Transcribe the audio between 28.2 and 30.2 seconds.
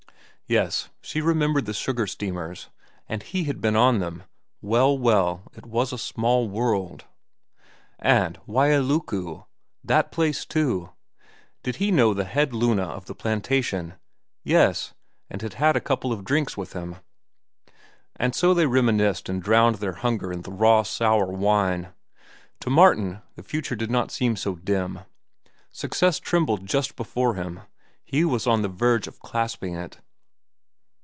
was on the verge of clasping it.